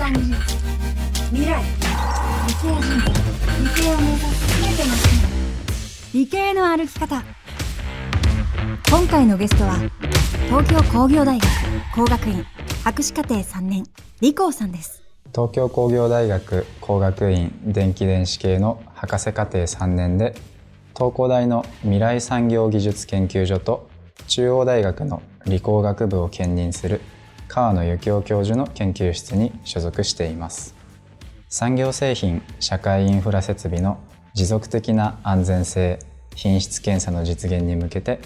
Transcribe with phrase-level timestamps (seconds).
[0.00, 0.34] 端技術
[1.30, 2.80] 未来理系人
[3.60, 7.22] 理系を目指す全ての人理系の歩き方
[8.88, 9.76] 今回のゲストは
[10.46, 11.50] 東京工業大学
[11.94, 12.46] 工学院
[12.82, 13.84] 博士課程3年
[14.22, 15.02] 理工さんです
[15.34, 20.34] 東京工業大学工学院電気電子系の博士課程3年で
[20.96, 23.90] 東工大の未来産業技術研究所と
[24.28, 27.02] 中央大学の理工学部を兼任する
[27.52, 30.76] 川野幸雄教授の研究室に所属しています。
[31.48, 33.98] 産業製品社会インフラ設備の
[34.34, 35.98] 持続的な安全性
[36.36, 38.20] 品質検査の実現に向けて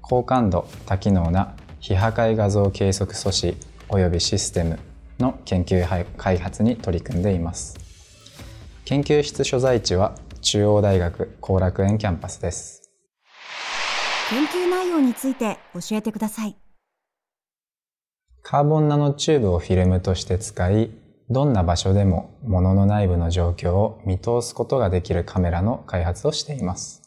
[0.00, 3.54] 高感度多機能な非破壊画像計測素子
[3.90, 4.78] 及びシステム
[5.18, 7.78] の研究開発に取り組んでいます。
[8.86, 12.90] 研究室所在地は中央大学後楽園キャンパスです。
[14.30, 16.56] 研究内容について教えてください。
[18.42, 20.90] カーボンナノチューブをフィルムとして使い
[21.30, 27.02] どんな場所でも物の内部の状況を見通すことができるカメラの開発をしています。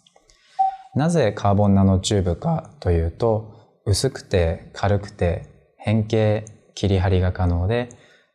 [0.95, 7.89] なぜカーボンナノチューブかというと薄くて軽くて変形切り張りが可能で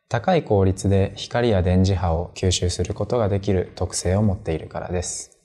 [0.07, 5.40] 高い効率で光や電磁波を吸収することができる特性を持っているからです。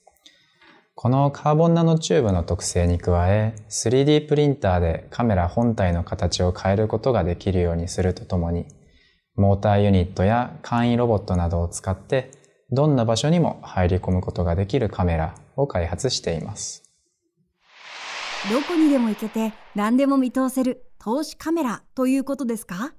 [0.98, 8.64] このカーボンナノチューブの特性に加え 3D プリンターでカメラ本体の形を変えることができるようにするとともに
[9.34, 12.30] モーターユニットや簡易ロボットなどを使って
[12.70, 16.83] どんな場所にも入り込むことができるカメラを開発しています。
[18.50, 22.94] どこにでも行けて何でも見通せる投資カメラということですか？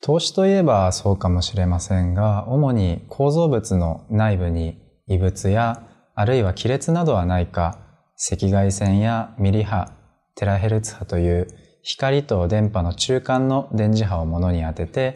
[0.00, 5.84] 投資といえばそうかもしれませんが主に構造物の内部に異物や
[6.20, 7.78] あるいは亀裂などはないか
[8.32, 9.92] 赤外線やミリ波
[10.34, 11.46] テラヘルツ波という
[11.82, 15.14] 光と電波の中間の電磁波を物に当てて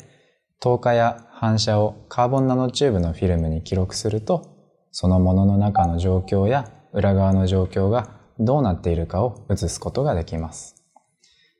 [0.61, 4.47] 透過や反射をカーボンナノチューブのフィルムに記録すると
[4.92, 10.84] そのものの中の状況や裏側の状況がどうなっているかを映すことができます。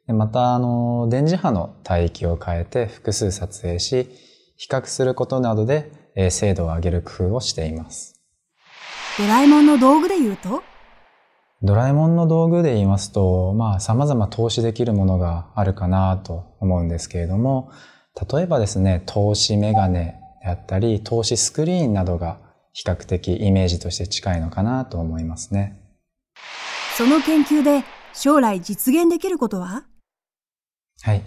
[0.06, 4.09] また、あの、電磁波の帯域を変えて複数撮影し、
[4.56, 5.91] 比較することなどで
[6.31, 8.22] 精度を上げる工夫をしています。
[9.19, 10.62] ドラえもんの道具で言うと？
[11.62, 17.71] ドラえもんの道具で言いますと、まあ様々投資できるものがあるかなと思うんですけれども、
[18.33, 22.39] 例えばですね、投資メガネであったり、投資スクリーンなどが
[22.73, 25.79] 比較的イメージとして近いのかなと思いますね。
[26.97, 27.84] その研究で
[28.15, 29.84] 将来実現できることは？
[31.03, 31.23] はい。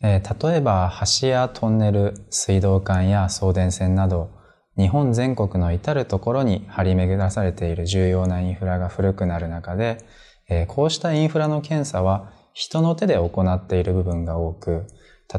[0.00, 4.30] えー、例えば橋やトンネル、水道管や送電線など
[4.76, 10.04] 日本全国の至るところに張り巡らされている重要なインフラが古くなる中で、
[10.48, 14.86] え、こうしたインフラの検査は人の手で行っている部分が多く、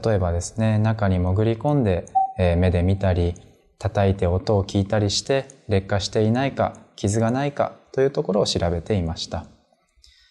[0.03, 2.06] 例えばですね、中に潜り込んで、
[2.40, 3.36] え、目で見たり、
[3.80, 9.46] 叩いて音を聞いたりして劣化していないか、傷がないかというところを調べていました。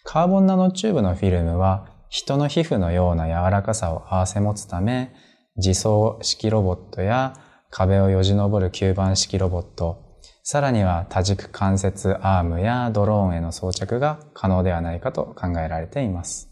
[0.04, 5.14] カーボンナノチューブのフィルムは人の皮膚のような柔らかさを合わせ持つため、
[5.56, 7.34] 自走式ロボットや
[7.70, 10.04] 壁をよじ登る吸盤式ロボット、
[10.42, 16.48] さらには多軸関節アームやドローンへの装着が可能ではないかと考えられています。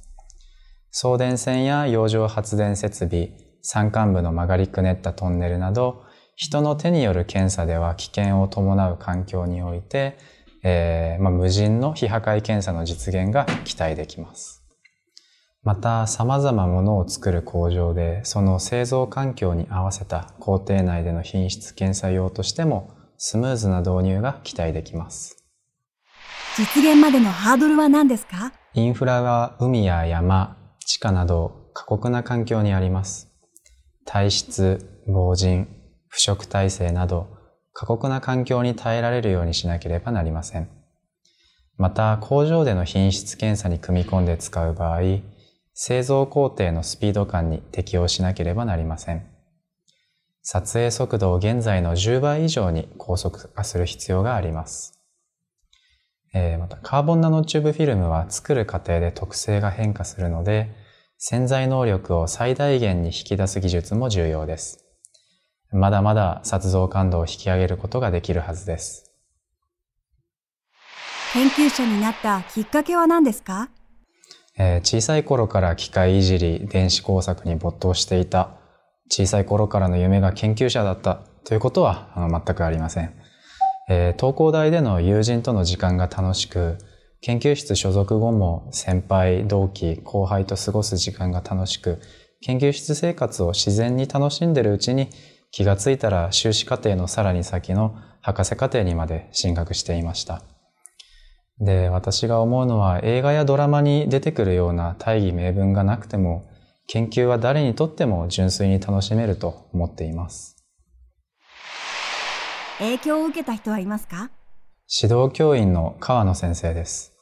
[0.90, 3.30] 送電線や洋上発電設備、
[3.62, 6.02] 山間部の曲がりくねったトンネルなど、
[6.36, 10.18] 人の手による検査では危険を伴う環境において、
[10.64, 14.63] えーまあ、無人の非破壊検査の実現が期待できます。
[15.64, 25.42] また様々ものを作る工場でその製造環境に合わせた工程内での品質検査用としてもスムーズな導入が期待できます。
[26.58, 28.52] 実現までのハードルは何ですか？
[28.74, 33.32] インフラは海や山、地下など過酷な環境にあります。
[34.04, 35.66] 体質、防塵、
[36.08, 37.28] 腐食耐性など
[37.72, 40.68] 過酷な環境に耐えられるようにしなければなりません。
[41.76, 45.00] また工場での品質検査に組み込んで使う場合、
[45.74, 49.26] 製造工程のスピード感に適応しなければなりません。
[50.42, 55.00] 撮影速度を現在の10倍以上に高速化する必要があります。
[56.32, 60.70] えー、また、カーボンナノチューブフィルムは作る過程で特性が変化するので、
[61.16, 64.84] 潜在能力を最大限に引き出す技術も重要です。
[65.70, 69.12] まだまだ撮像感度を引き上げることができるはずです。
[71.32, 73.70] 研究者になったきっかけは何ですか？
[74.58, 78.50] えー、小さい頃から機械いじり、電子工作に没頭していた、
[79.10, 83.12] 小さい頃からの夢が研究者だったということはあの全くありません。
[83.88, 86.78] えー、東工大での友人との時間が楽しく、
[87.20, 92.00] 研究室所属後も先輩、同期、後輩と過ごす時間が楽しく、
[92.42, 95.08] 研究室生活を自然に楽しんでるうちに
[95.50, 100.42] 気がついたら修士課程のさらに先の博士課程にまで進学していました。
[101.60, 106.44] で、私が思うのは映画やドラマに出てくるような大義名分がなくても、
[106.86, 110.56] 研究は誰にとっても純粋に楽しめると思っています。
[112.78, 114.30] 影響を受けた人はいますか？
[115.02, 117.12] 指導教員の川野先生です。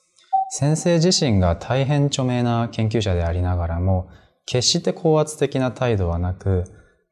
[0.50, 4.08] 先生自身が大変著名な研究者でありながらも、
[4.46, 6.64] 決して高圧的な態度はなく、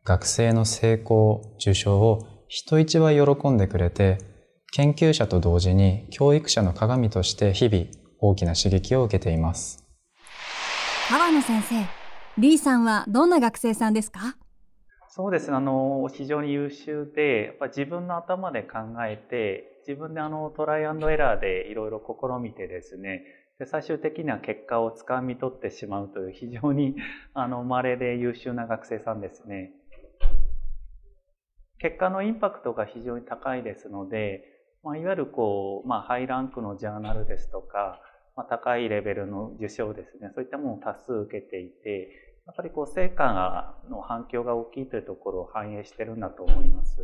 [0.04, 4.18] 学生の成功、受賞を人一倍喜んでくれて、
[4.72, 7.86] 研究者と同時に教育者の鏡として日々
[8.20, 9.84] 大きな刺激を受けています。
[11.08, 11.74] 川野先生、
[12.38, 14.36] リーさんはどんな学生さんですか？
[15.08, 23.24] そうですね、あの、非常に優秀で、やっぱ自分の頭で考えて、自分であの、トライアンドエラーでいろいろ試みてですね、
[23.58, 26.94] で最終的には結果をつかみ取ってしまうという非常に
[27.34, 29.72] あの稀で優秀な学生さんですね。
[31.80, 34.44] 結果のインパクトが非常に高いですので、
[34.82, 38.00] まあ、いわゆるこう、まあ、ハイランクのジャーナルですとか、
[38.36, 42.08] まあ、高いレベルの受賞ですね、そういったものを多数受けていて、
[42.46, 46.96] やっぱりこう成果の反響が大きいというところを反映してるんだと思います。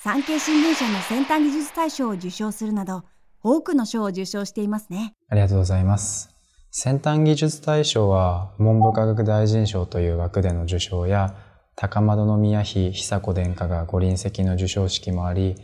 [0.00, 3.04] 産経新聞社の先端技術大賞を受賞するなど、
[3.42, 5.14] 多くの賞を受賞していますね。
[5.28, 6.30] ありがとうございます。
[6.72, 11.34] 先端技術大賞は文部科学大臣賞という枠での受賞や
[11.74, 15.56] 高円宮妃久子殿下がご臨席の授賞式もあり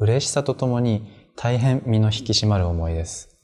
[0.00, 1.06] 嬉しさとともに
[1.36, 3.38] 大変身の引き締まる思いです。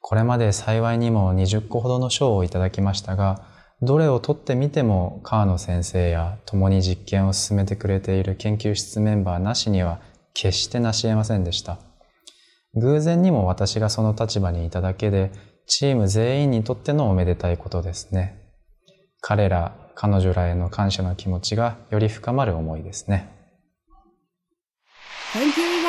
[0.00, 3.46] これまで幸いにも20個ほどの賞をいただきましたが、
[3.82, 10.00] どれを取ってみても川野先生や共に実験を進めてくれている研究室メンバーなしには
[10.34, 11.78] 決して成し得ませんでした。
[12.74, 15.30] 偶然にも私がその立場にいただけで、
[15.68, 18.40] チーム全員にとってのおめでたいことですね。
[19.20, 23.30] 彼ら、彼女らへの感謝の気持ちがより深まる思いですね。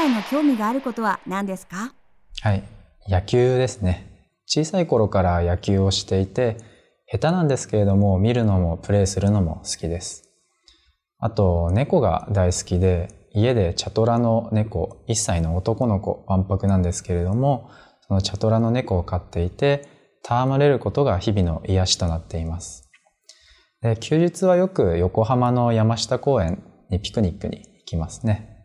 [0.10, 1.94] の興味があることは何ですか？
[2.42, 2.64] はい。
[3.08, 4.32] 野球ですね。
[4.46, 6.58] 小さい頃から野球をしていて、
[7.12, 10.30] 下手なんですけれども、見るのもプレイするのも好きです。
[11.20, 17.70] あと、猫が大好きで、家でチャトラの猫、1歳の男の子、わんぱくなんですけれども、
[18.08, 19.88] そのチャトラの猫を飼っていて、
[20.30, 22.90] 戯れることが日々の癒しとなっています。
[23.82, 28.57] で休日はよく横浜の山下公園にピクニックに行きますね。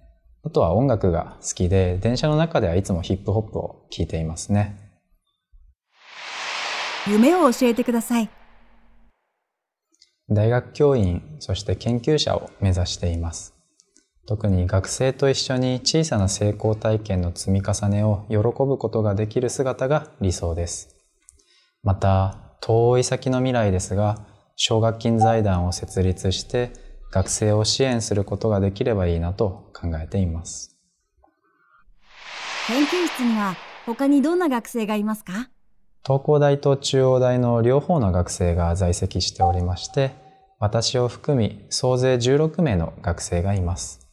[0.44, 4.76] あとは音楽が好きで、電車の中ではいつもヒップホップを聴いていますね。
[7.06, 8.28] 夢を教えてください。
[10.28, 13.54] 大学教員、そして研究者を目指しています。
[14.26, 20.96] 特に学生と一緒に小さな成功体験の積み重ねを喜ぶことができる姿が理想です。
[21.84, 24.24] また、遠い先の未来ですが、
[24.56, 26.72] 奨学金財団を設立して
[27.12, 30.76] 学生を支援することができればいいなと考えています。
[32.66, 33.54] 研究室には
[33.86, 35.50] 他にどんな学生がいますか？
[36.04, 40.12] 東工大と中央大の両方の学生が在籍しておりまして、
[40.58, 44.08] 私を含み総勢16名の学生がいます。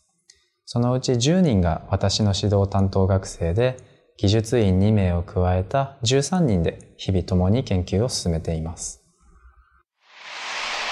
[0.66, 3.78] そのうち10人が私の指導担当学生で、
[4.18, 9.02] 技術員2名を加えた13人で日々共に研究を進めています。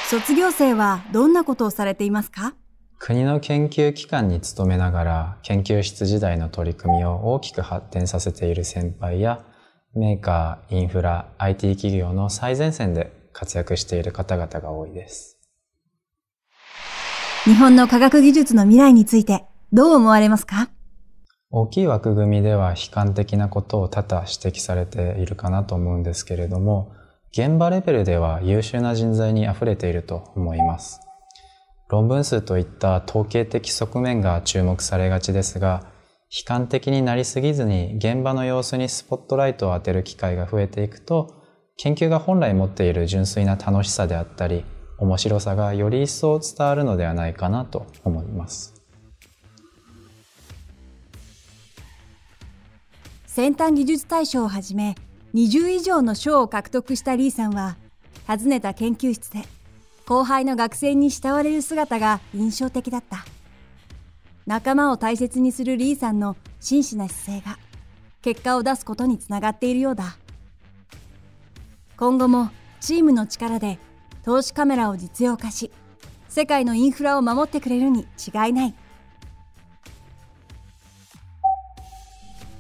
[0.10, 2.54] 卒業生はどんなことをされていますか？
[2.98, 9.44] 国の研究機関に勤めながら研究室時代の取り組みを大きく発展させている先輩や
[9.94, 15.38] メーカー、インフラ、IT 企業の最前線で活躍している方々が多いです。
[17.44, 19.44] 日本の科学技術の未来について
[19.74, 20.70] どう思われますか？
[21.50, 26.94] 大きい枠組みでは悲観的なことを多々指摘されているかなと思うんですけれども、
[27.32, 31.02] 現場レベルでは優秀な人材に溢れていると思います。
[31.90, 35.84] 論文数といった統計的側面が注目されがちですが、
[36.30, 41.44] 悲観的になりすぎずに現場の様子にスポットライトを当てる機会が増えていくと、
[41.78, 44.66] 研究が本来持っている純粋な楽しさであったり、
[44.98, 48.74] 面白さがより一層伝わるのではないかなと思います。
[53.28, 54.96] 先端技術大賞をはじめ、
[55.34, 57.76] 20以上の賞を獲得したリーさんは、
[58.28, 59.44] 訪ねた研究室で、
[60.06, 63.26] 後輩の学生に慕われる姿が印象的だった。
[64.46, 67.60] 仲間を大切にするリーさんの真摯な姿勢が、
[68.22, 70.18] 結果を出すことにつながっているようだ。
[71.98, 73.80] 今後もチームの力で
[74.24, 75.72] 投資カメラを実用化し、
[76.30, 78.76] 世界のインフラを守ってくれるに違いない。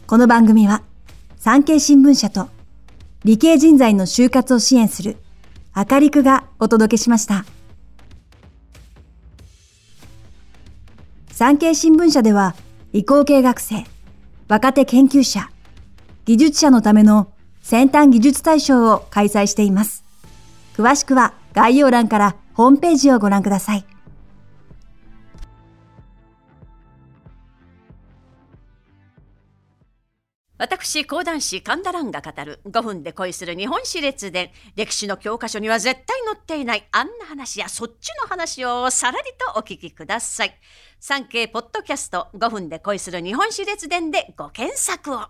[0.07, 0.83] この番組は
[1.37, 2.49] 産経新聞社と
[3.23, 5.17] 理系人材の就活を支援する、
[5.73, 7.45] あかりくがお届けしました。
[11.31, 12.55] 産経新聞社では、
[12.93, 13.85] 理工系学生、
[14.47, 15.49] 若手研究者、
[16.25, 17.31] 技術者のための
[17.61, 20.03] 先端技術大賞を開催しています。
[20.75, 23.85] 詳しくは概要欄からホームページをご覧ください。
[30.59, 34.49] 私、講談師神田蘭が語る5分で恋する日本史列伝。
[34.75, 40.59] 歴史の教科書には絶対載っていないあんな話やそっちの話をさらりとお聞きください。
[40.99, 45.27] 産経ポッドキャスト5分で恋する日本史列伝でご検索を。